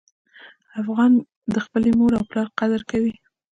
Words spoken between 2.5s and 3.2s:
قدر کوي.